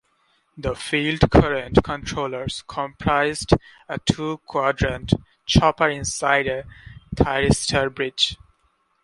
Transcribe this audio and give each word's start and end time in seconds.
The 0.57 0.75
field 0.75 1.29
current 1.29 1.77
controllers 1.83 2.63
comprised 2.67 3.53
a 3.87 3.99
two 3.99 4.39
quadrant 4.47 5.13
chopper 5.45 5.89
inside 5.89 6.47
a 6.47 6.63
thyristor 7.15 7.91
bridge. 7.93 8.35